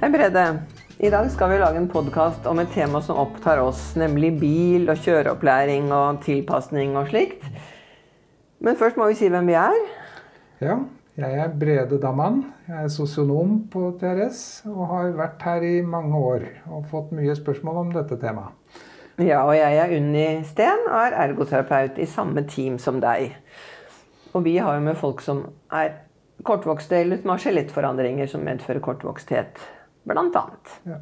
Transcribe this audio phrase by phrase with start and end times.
[0.00, 0.42] Hei, Brede.
[0.96, 4.88] I dag skal vi lage en podkast om et tema som opptar oss, nemlig bil
[4.88, 7.42] og kjøreopplæring og tilpasning og slikt.
[8.64, 9.74] Men først må vi si hvem vi er.
[10.64, 10.78] Ja,
[11.20, 12.38] jeg er Brede Damman.
[12.64, 17.34] Jeg er sosionom på TRS og har vært her i mange år og fått mye
[17.36, 18.56] spørsmål om dette temaet.
[19.20, 23.34] Ja, og jeg er Unni Steen og er ergoterapeut i samme team som deg.
[24.32, 25.92] Og vi har jo med folk som er
[26.48, 29.60] kortvokste eller som har skjelettforandringer som medfører kortvoksthet
[30.10, 30.76] blant.
[30.88, 30.98] Ja.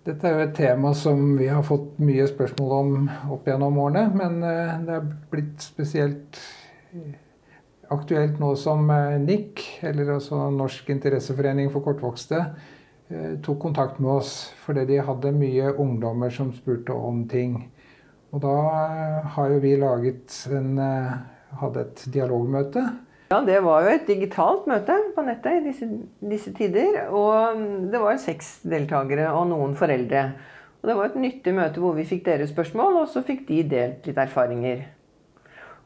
[0.00, 2.94] Dette er jo et tema som vi har fått mye spørsmål om
[3.34, 4.06] opp gjennom årene.
[4.16, 6.40] Men eh, det er blitt spesielt
[6.96, 7.18] eh,
[7.92, 12.44] aktuelt nå som eh, NIC, eller altså Norsk interesseforening for kortvokste,
[13.42, 14.28] tok kontakt med oss
[14.62, 17.56] fordi de hadde mye ungdommer som spurte om ting.
[18.30, 18.52] Og da
[19.34, 20.78] har jo vi laget en
[21.58, 22.84] hadde et dialogmøte
[23.30, 25.86] ja, det var jo et digitalt møte på nettet i disse,
[26.18, 27.04] disse tider.
[27.14, 27.60] Og
[27.92, 30.24] det var seks deltakere og noen foreldre.
[30.80, 33.62] Og det var et nyttig møte hvor vi fikk deres spørsmål, og så fikk de
[33.70, 34.86] delt litt erfaringer.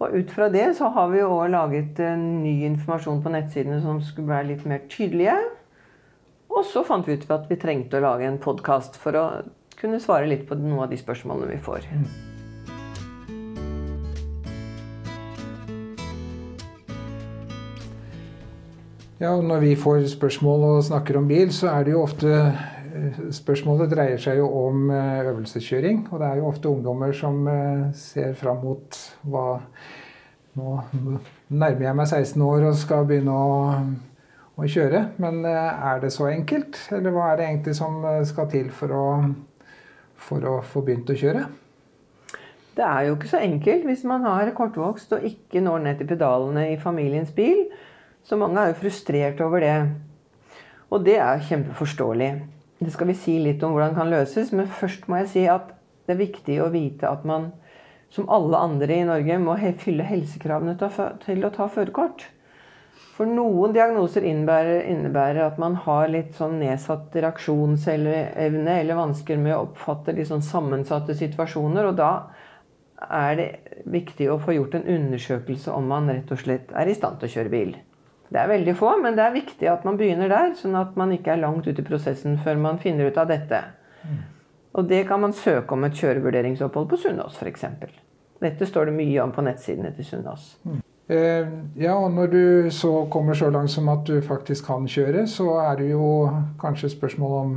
[0.03, 4.01] Og ut fra det så har vi jo òg laget ny informasjon på nettsidene som
[4.03, 5.37] skulle være litt mer tydelige.
[6.55, 9.27] Og så fant vi ut at vi trengte å lage en podkast for å
[9.79, 11.91] kunne svare litt på noen av de spørsmålene vi får.
[19.25, 23.21] Ja, Når vi får spørsmål og snakker om bil, så er det jo ofte eh,
[23.33, 26.03] Spørsmålet dreier seg jo om eh, øvelseskjøring.
[26.11, 29.47] Og det er jo ofte ungdommer som eh, ser fram mot hva
[30.55, 30.75] Nå
[31.63, 33.55] nærmer jeg meg 16 år og skal begynne å,
[34.61, 35.01] å kjøre.
[35.25, 36.77] Men er det så enkelt?
[36.95, 37.97] Eller hva er det egentlig som
[38.29, 39.07] skal til for å,
[40.29, 41.43] for å få begynt å kjøre?
[42.77, 46.13] Det er jo ikke så enkelt hvis man har kortvokst og ikke når ned til
[46.13, 47.65] pedalene i familiens bil.
[48.25, 49.77] Så mange er jo frustrert over det.
[50.89, 52.31] Og det er kjempeforståelig.
[52.81, 55.45] Det skal vi si litt om hvordan det kan løses, men først må jeg si
[55.51, 57.51] at det er viktig å vite at man,
[58.13, 60.77] som alle andre i Norge, må fylle helsekravene
[61.25, 62.27] til å ta førerkort.
[63.15, 69.55] For noen diagnoser innebærer, innebærer, at man har litt sånn nedsatt reaksjonsevne eller vansker med
[69.55, 71.93] å oppfatte litt sånn sammensatte situasjoner.
[71.93, 72.11] Og da
[73.05, 73.49] er det
[73.87, 77.31] viktig å få gjort en undersøkelse om man rett og slett er i stand til
[77.31, 77.75] å kjøre bil.
[78.35, 81.13] Det er veldig få, men det er viktig at man begynner der, sånn at man
[81.15, 83.61] ikke er langt ute i prosessen før man finner ut av dette.
[84.03, 84.17] Mm.
[84.75, 87.69] Og det kan man søke om et kjørevurderingsopphold på Sunnaas f.eks.
[88.43, 90.49] Dette står det mye om på nettsidene til Sunnaas.
[90.67, 90.81] Mm.
[91.15, 95.27] Eh, ja, og når du så kommer så langt som at du faktisk kan kjøre,
[95.31, 96.09] så er det jo
[96.61, 97.55] kanskje spørsmål om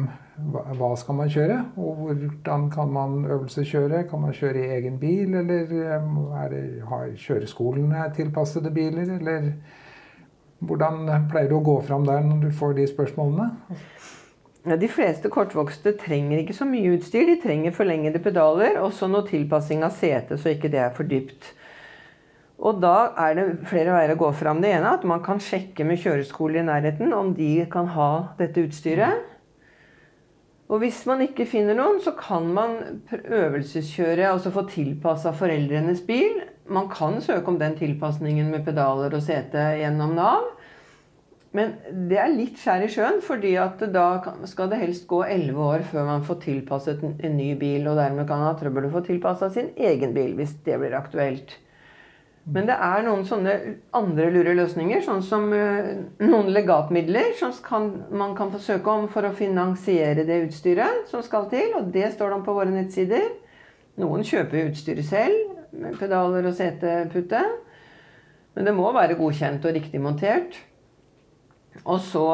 [0.52, 1.58] hva, hva skal man kjøre?
[1.80, 4.04] Og hvordan kan man øvelseskjøre?
[4.12, 6.08] Kan man kjøre i egen bil, eller eh,
[6.44, 9.52] er det, har kjøreskolene tilpassede biler, eller
[10.66, 13.51] hvordan pleier du å gå fram der når du får de spørsmålene?
[14.68, 17.28] Ja, de fleste kortvokste trenger ikke så mye utstyr.
[17.29, 21.07] De trenger forlengede pedaler og så noe tilpassing av setet, så ikke det er for
[21.07, 21.53] dypt.
[22.57, 24.59] Og da er det flere veier å gå fram.
[24.63, 28.12] Det ene er at man kan sjekke med kjøreskole i nærheten om de kan ha
[28.39, 29.22] dette utstyret.
[30.68, 32.74] Og hvis man ikke finner noen, så kan man
[33.13, 36.41] øvelseskjøre, altså få tilpassa foreldrenes bil.
[36.68, 40.50] Man kan søke om den tilpasningen med pedaler og sete gjennom Nav.
[41.56, 41.78] Men
[42.10, 43.54] det er litt skjær i sjøen, fordi
[43.94, 44.08] da
[44.50, 48.28] skal det helst gå elleve år før man får tilpasset en ny bil, og dermed
[48.30, 51.56] kan ha trøbbel å få tilpassa sin egen bil hvis det blir aktuelt.
[52.48, 53.54] Men det er noen sånne
[53.98, 55.90] andre lure løsninger, sånn som uh,
[56.24, 61.26] noen legatmidler som kan, man kan få søke om for å finansiere det utstyret som
[61.26, 61.74] skal til.
[61.76, 63.28] Og det står det om på våre nettsider.
[64.00, 65.47] Noen kjøper utstyret selv,
[66.00, 67.44] pedaler og setepute.
[68.56, 70.58] Men det må være godkjent og riktig montert.
[71.86, 72.26] Og så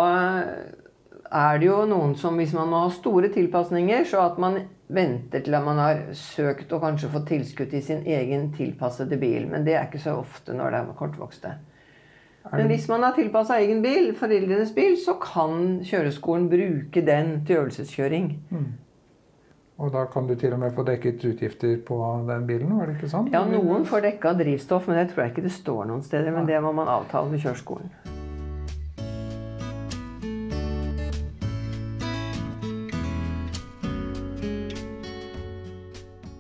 [1.33, 4.61] er det jo noen som, hvis man må ha store tilpasninger, så at man
[4.93, 9.47] venter til at man har søkt og kanskje fått tilskudd i sin egen tilpassede bil.
[9.51, 11.53] Men det er ikke så ofte når det er kortvokste.
[12.51, 17.61] Men hvis man har tilpassa egen bil, foreldrenes bil, så kan kjøreskolen bruke den til
[17.61, 18.27] øvelseskjøring.
[19.83, 21.97] Og da kan du til og med få dekket utgifter på
[22.29, 22.71] den bilen?
[22.79, 23.27] var det ikke sånn?
[23.33, 26.31] Ja, noen får dekka drivstoff, men det tror jeg ikke det står noen steder.
[26.31, 27.91] Men det må man avtale med kjøreskolen.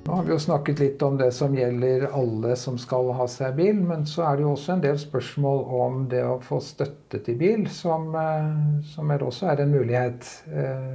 [0.07, 3.57] Nå har vi jo snakket litt om det som gjelder alle som skal ha seg
[3.59, 7.19] bil, men så er det jo også en del spørsmål om det å få støtte
[7.25, 8.53] til bil, som, eh,
[8.93, 10.29] som er også er en mulighet.
[10.47, 10.93] Eh,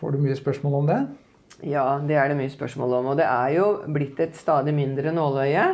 [0.00, 1.02] får du mye spørsmål om det?
[1.62, 3.12] Ja, det er det mye spørsmål om.
[3.12, 5.66] Og det er jo blitt et stadig mindre nåløye.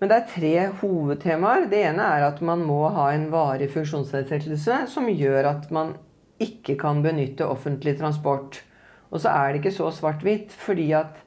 [0.00, 1.68] Men det er tre hovedtemaer.
[1.70, 5.94] Det ene er at man må ha en varig funksjonsnedsettelse som gjør at man
[6.42, 8.58] ikke kan benytte offentlig transport.
[9.14, 11.20] Og så er det ikke så svart-hvitt, fordi at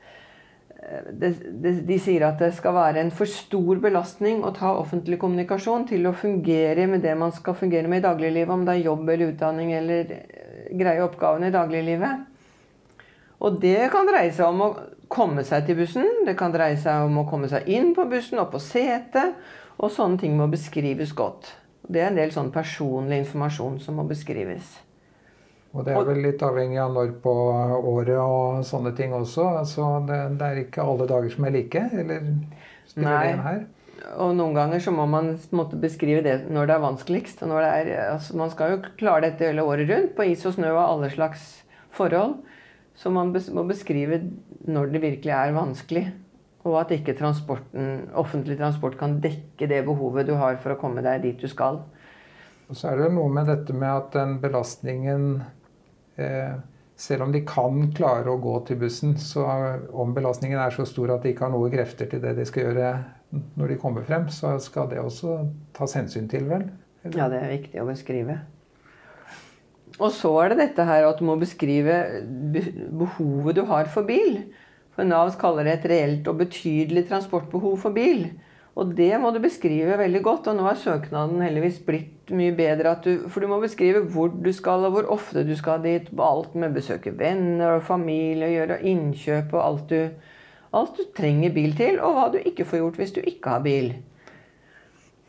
[0.77, 1.31] de, det,
[1.63, 5.87] det, de sier at det skal være en for stor belastning å ta offentlig kommunikasjon
[5.89, 9.09] til å fungere med det man skal fungere med i dagliglivet, om det er jobb
[9.09, 12.36] eller utdanning eller eh, greie oppgavene i dagliglivet.
[13.43, 14.71] Og det kan dreie seg om å
[15.13, 18.41] komme seg til bussen, det kan dreie seg om å komme seg inn på bussen,
[18.41, 19.37] opp på setet,
[19.77, 21.53] og sånne ting må beskrives godt.
[21.87, 24.75] Det er en del sånn personlig informasjon som må beskrives.
[25.75, 27.33] Og det er vel litt avhengig av når på
[27.91, 29.45] året og sånne ting også.
[29.61, 32.31] Altså det, det er ikke alle dager som er like, eller
[32.89, 33.31] spiller Nei.
[33.31, 33.65] inn her?
[34.17, 37.43] Og noen ganger så må man måtte beskrive det når det er vanskeligst.
[37.43, 40.71] Det er, altså man skal jo klare dette hele året rundt, på is og snø
[40.73, 41.47] og alle slags
[41.97, 42.37] forhold.
[42.97, 44.21] Så man må beskrive
[44.67, 46.07] når det virkelig er vanskelig.
[46.67, 51.03] Og at ikke transporten, offentlig transport kan dekke det behovet du har for å komme
[51.05, 51.83] deg dit du skal.
[52.67, 55.29] Og så er det noe med dette med at den belastningen
[56.19, 56.57] eh,
[56.97, 59.43] Selv om de kan klare å gå til bussen, så
[59.93, 62.71] om belastningen er så stor at de ikke har noe krefter til det de skal
[62.71, 62.87] gjøre
[63.29, 65.35] når de kommer frem, så skal det også
[65.77, 66.65] tas hensyn til, vel?
[67.05, 68.39] Ja, det er viktig å beskrive.
[69.97, 71.95] Og så er det dette her at du må beskrive
[72.99, 74.43] behovet du har for bil.
[74.93, 78.27] For Nav kaller det et reelt og betydelig transportbehov for bil.
[78.77, 80.49] Og det må du beskrive veldig godt.
[80.51, 82.93] Og nå er søknaden heldigvis blitt mye bedre.
[83.01, 86.11] Du, for du må beskrive hvor du skal, og hvor ofte du skal dit.
[86.21, 90.31] Alt med besøke venner og familie, gjøre innkjøp og alt du,
[90.77, 91.97] alt du trenger bil til.
[92.05, 93.95] Og hva du ikke får gjort hvis du ikke har bil.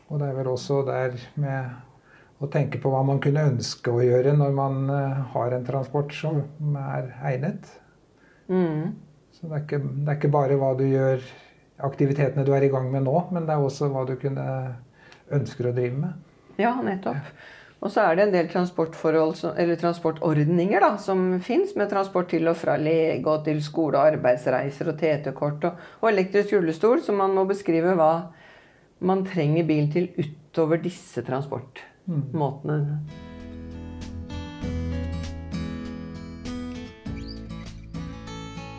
[0.09, 1.88] Og det er vel også der med
[2.39, 6.15] å tenke på hva man kunne ønske å gjøre når man eh, har en transport
[6.15, 6.41] som
[6.79, 7.67] er egnet.
[8.47, 8.95] Mm.
[9.35, 11.23] Så det er, ikke, det er ikke bare hva du gjør,
[11.87, 14.45] aktivitetene du er i gang med nå, men det er også hva du kunne
[15.35, 16.27] ønsker å drive med.
[16.59, 17.29] Ja, nettopp.
[17.79, 22.49] Og så er det en del transportforhold, eller transportordninger da, som fins, med transport til
[22.51, 27.15] og fra lege og til skole og arbeidsreiser og TT-kort og, og elektrisk rullestol, så
[27.15, 28.11] man må beskrive hva
[29.07, 31.23] man trenger bil til utover disse
[32.09, 32.99] transportmåtene.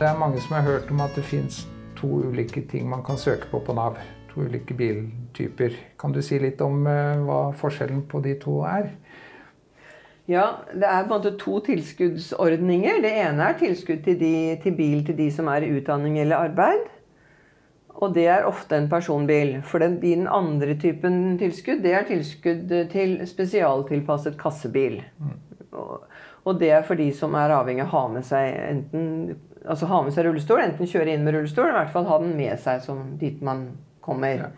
[0.00, 1.66] Det er mange som har hørt om at det fins
[1.98, 3.98] to ulike ting man kan søke på på Nav.
[4.32, 5.74] To ulike biltyper.
[5.98, 8.92] Kan du si litt om eh, hva forskjellen på de to er?
[10.30, 13.02] Ja, det er på en måte to tilskuddsordninger.
[13.02, 16.46] Det ene er tilskudd til, de, til bil til de som er i utdanning eller
[16.46, 16.86] arbeid.
[18.00, 19.58] Og det er ofte en personbil.
[19.68, 25.02] For den, den andre typen tilskudd, det er tilskudd til spesialtilpasset kassebil.
[25.72, 26.06] Og,
[26.48, 29.36] og det er for de som er avhengig av å ha med seg enten
[29.68, 32.18] altså ha med seg rullestol, enten kjøre inn med rullestol, eller i hvert fall ha
[32.22, 33.66] den med seg som dit man
[34.00, 34.46] kommer.
[34.46, 34.48] Ja.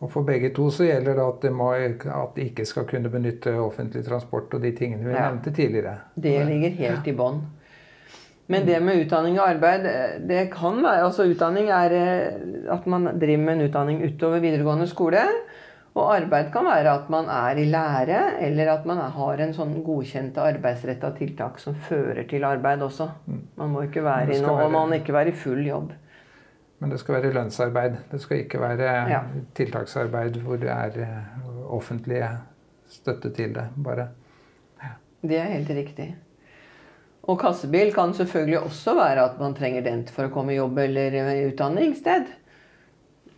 [0.00, 3.10] Og for begge to så gjelder det at de, må, at de ikke skal kunne
[3.12, 5.26] benytte offentlig transport og de tingene vi Ja.
[5.28, 5.96] nevnte tidligere.
[6.14, 7.40] Det ligger helt i bånn.
[8.48, 12.86] Men det med utdanning og arbeid, eh, det kan være Altså utdanning er eh, at
[12.88, 15.20] man driver med en utdanning utover videregående skole.
[15.98, 19.72] Og arbeid kan være at man er i lære, eller at man har en sånn
[19.84, 23.08] godkjente arbeidsretta tiltak som fører til arbeid også.
[23.58, 25.90] Man må ikke være i noe, og man må ikke være i full jobb.
[26.78, 27.96] Men det skal være lønnsarbeid.
[28.12, 29.20] Det skal ikke være Ja.
[29.58, 32.22] tiltaksarbeid hvor det er eh, offentlig
[32.88, 34.08] støtte til det, bare.
[35.22, 36.14] Det er helt riktig.
[37.28, 40.78] Og kassebil kan selvfølgelig også være at man trenger den for å komme i jobb
[40.80, 41.16] eller
[41.50, 42.30] utdanningssted.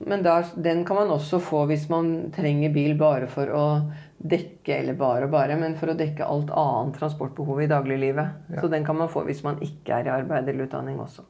[0.07, 3.65] Men der, den kan man også få hvis man trenger bil bare for å
[4.21, 8.39] dekke eller bare og bare, men for å dekke alt annet transportbehov i dagliglivet.
[8.55, 8.63] Ja.
[8.63, 11.27] Så den kan man få hvis man ikke er i arbeid eller utdanning også.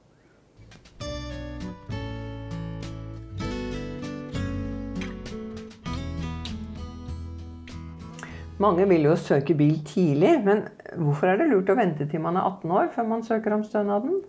[8.61, 10.67] Mange vil jo søke bil tidlig, men
[10.99, 13.65] hvorfor er det lurt å vente til man er 18 år før man søker om
[13.67, 14.21] stønaden?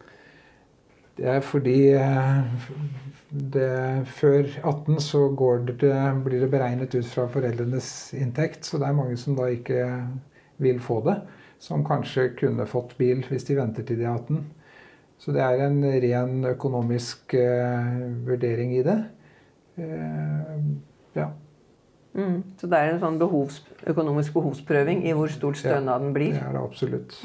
[1.18, 2.68] Det er fordi eh,
[3.32, 5.26] det, før 18 så
[5.68, 5.94] det,
[6.26, 9.86] blir det beregnet ut fra foreldrenes inntekt, så det er mange som da ikke
[10.62, 11.20] vil få det.
[11.62, 14.42] Som kanskje kunne fått bil hvis de venter til de er 18.
[15.22, 18.98] Så det er en ren økonomisk uh, vurdering i det.
[19.78, 20.56] Uh,
[21.14, 21.28] ja.
[22.14, 22.44] Mm.
[22.60, 26.34] Så det er en sånn behovs, økonomisk behovsprøving i hvor stort stønaden Det blir.
[26.36, 27.16] er det absolutt.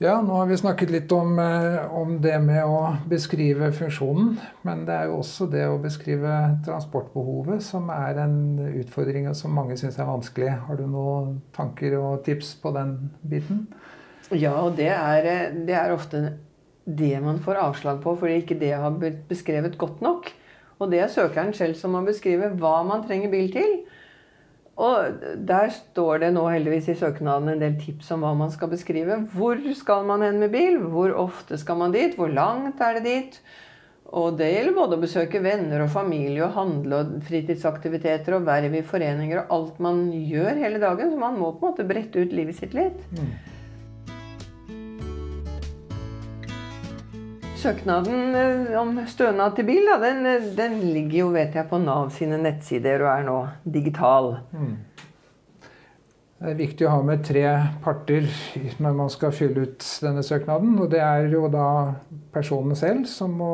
[0.00, 4.38] Ja, nå har vi snakket litt om, eh, om det med å beskrive funksjonen.
[4.64, 9.52] Men det er jo også det å beskrive transportbehovet som er en utfordring og som
[9.52, 10.54] mange syns er vanskelig.
[10.66, 13.66] Har du noen tanker og tips på den biten?
[14.32, 16.38] Ja, og det er, eh, det er ofte
[16.86, 20.32] det man får avslag på fordi ikke det har blitt beskrevet godt nok.
[20.80, 23.80] Og det er søkeren selv som må beskrive hva man trenger bil til.
[24.80, 28.70] Og der står det nå heldigvis i søknaden en del tips om hva man skal
[28.72, 29.18] beskrive.
[29.34, 30.78] Hvor skal man hen med bil?
[30.92, 32.16] Hvor ofte skal man dit?
[32.16, 33.36] Hvor langt er det dit?
[34.10, 38.72] Og det gjelder både å besøke venner og familie og handle og fritidsaktiviteter og verv
[38.74, 41.12] i foreninger og alt man gjør hele dagen.
[41.12, 43.04] Så man må på en måte brette ut livet sitt litt.
[43.14, 43.59] Mm.
[47.60, 51.80] Søknaden eh, om stønad til bil da, den, eh, den, ligger jo vet jeg, på
[51.82, 53.36] Nav sine nettsider og er nå
[53.68, 54.30] digital.
[54.56, 54.78] Mm.
[56.40, 57.44] Det er viktig å ha med tre
[57.84, 58.30] parter
[58.80, 60.78] når man skal fylle ut denne søknaden.
[60.80, 61.66] og Det er jo da
[62.32, 63.52] personen selv som må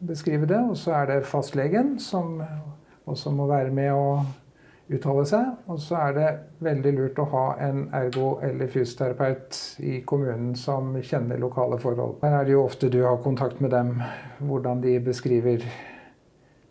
[0.00, 0.62] beskrive det.
[0.70, 2.38] Og så er det fastlegen som
[3.04, 4.24] også må være med og
[4.88, 5.52] uttale seg.
[5.68, 6.30] Og så er det
[6.64, 12.18] veldig lurt å ha en ergo- eller fysioterapeut i kommunen som kjenner lokale forhold.
[12.22, 14.02] Her er det jo ofte du har kontakt med dem,
[14.38, 15.64] hvordan de beskriver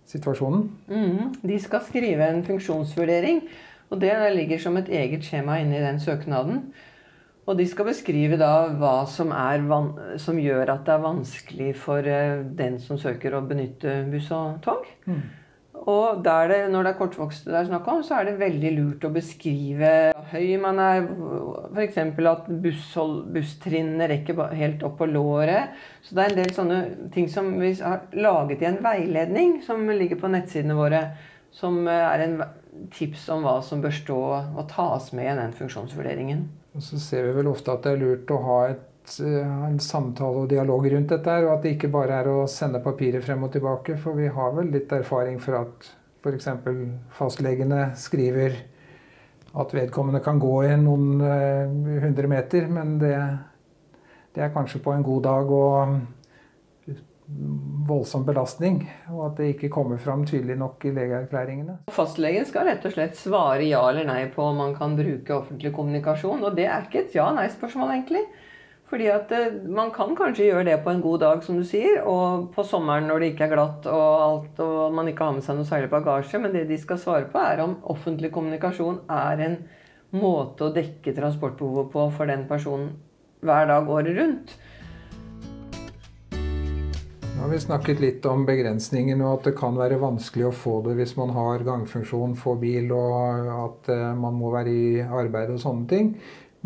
[0.07, 0.69] situasjonen.
[0.87, 3.41] Mm, de skal skrive en funksjonsvurdering,
[3.89, 6.71] og det ligger som et eget skjema inni den søknaden.
[7.47, 9.31] Og de skal beskrive da hva som,
[10.19, 14.57] som, gjør at det er vanskelig for eh, den som søker å benytte buss og
[14.65, 14.83] tog.
[15.07, 15.21] Mm.
[15.85, 19.05] Og det, når det er kortvokste det er snakk om, så er det veldig lurt
[19.07, 19.91] å beskrive
[20.31, 21.05] høy man er.
[21.71, 21.99] F.eks.
[22.01, 22.49] at
[23.35, 25.77] busstrinnene rekker helt opp på låret.
[26.01, 26.79] Så det er en del sånne
[27.13, 31.03] ting som vi har laget i en veiledning som ligger på nettsidene våre.
[31.55, 32.41] Som er en
[32.93, 34.21] tips om hva som bør stå
[34.57, 36.43] og tas med i den funksjonsvurderingen.
[36.77, 38.83] Og så ser vi vel ofte at det er lurt å ha et
[39.19, 41.35] Eh, en samtale og dialog rundt dette.
[41.45, 43.97] Og at det ikke bare er å sende papirer frem og tilbake.
[44.01, 45.91] For vi har vel litt erfaring for at
[46.23, 46.49] f.eks.
[47.15, 48.57] fastlegene skriver
[49.57, 53.13] at vedkommende kan gå i noen uh, hundre meter, men det,
[54.35, 55.95] det, er kanskje på en god dag og
[57.87, 61.79] voldsom belastning, og at det ikke kommer fram tydelig nok i legeerklæringene.
[61.95, 65.73] Fastlegen skal rett og slett svare ja eller nei på om man kan bruke offentlig
[65.75, 68.27] kommunikasjon, og det er ikke et ja-nei-spørsmål, egentlig.
[68.87, 71.99] Fordi at eh, man kan kanskje gjøre det på en god dag, som du sier,
[72.07, 75.43] og på sommeren når det ikke er glatt og alt, og man ikke har med
[75.43, 76.39] seg noe særlig bagasje.
[76.39, 79.59] Men det de skal svare på, er om offentlig kommunikasjon er en
[80.15, 82.95] måte å dekke transportbehovet på for den personen
[83.43, 84.55] hver dag året rundt.
[87.37, 90.79] Nå har vi snakket litt om begrensningene og at det kan være vanskelig å få
[90.87, 95.51] det hvis man har gangfunksjon, få bil og at eh, man må være i arbeid
[95.53, 96.09] og sånne ting.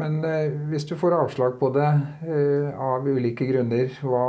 [0.01, 1.89] Men eh, hvis du får avslag på det
[2.25, 4.25] eh, av ulike grunner, hva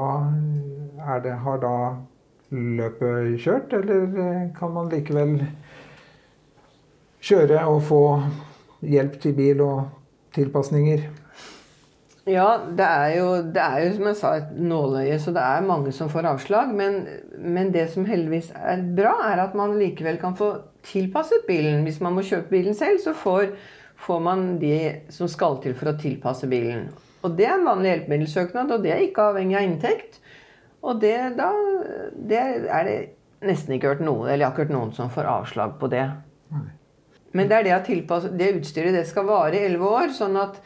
[1.15, 1.77] er det, har da
[2.53, 5.39] løpet kjørt, eller eh, kan man likevel
[7.25, 8.05] kjøre og få
[8.85, 9.83] hjelp til bil og
[10.37, 11.09] tilpasninger?
[12.29, 15.65] Ja, det er, jo, det er jo som jeg sa et nåløye, så det er
[15.67, 16.71] mange som får avslag.
[16.77, 17.01] Men,
[17.35, 20.53] men, det som heldigvis er bra, er at man likevel kan få
[20.87, 21.83] tilpasset bilen.
[21.83, 23.49] Hvis man må kjøpe bilen selv, så får
[24.03, 24.77] får man de
[25.15, 26.89] som skal til for å tilpasse bilen.
[27.23, 30.19] Og det er en vanlig hjelpemiddelsøknad, og det er ikke avhengig av inntekt.
[30.83, 31.51] Og det, da,
[32.19, 32.97] det er det
[33.47, 36.07] nesten ikke hørt noen, eller jeg har ikke hørt noen som får avslag på det.
[37.33, 40.11] Men det er det, tilpasse, det utstyret det skal vare i elleve år.
[40.17, 40.59] sånn at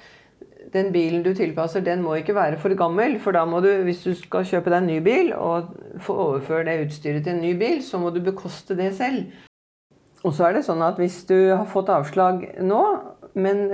[0.72, 3.18] den bilen du tilpasser, den må ikke være for gammel.
[3.22, 6.66] For da må du, hvis du skal kjøpe deg en ny bil og få overføre
[6.68, 9.28] det utstyret til en ny bil, så må du bekoste det selv.
[10.26, 12.82] Og så er det sånn at hvis du har fått avslag nå,
[13.36, 13.66] men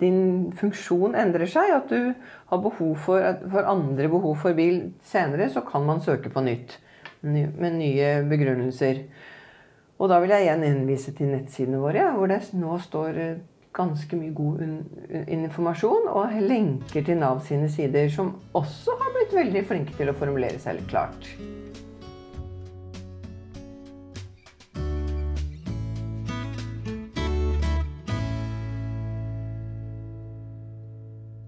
[0.00, 2.10] din funksjon endrer seg, at du
[2.50, 6.80] har behov for, for, andre behov for bil senere, så kan man søke på nytt
[7.22, 9.04] med nye begrunnelser.
[10.02, 13.42] Og da vil jeg igjen henvise til nettsidene våre, hvor det nå står eh,
[13.74, 14.62] ganske mye god
[15.30, 20.18] informasjon og lenker til Nav sine sider, som også har blitt veldig flinke til å
[20.18, 21.30] formulere seg litt klart.